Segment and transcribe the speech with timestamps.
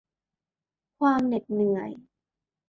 [0.99, 1.91] ความเหน็ดเหนื่อย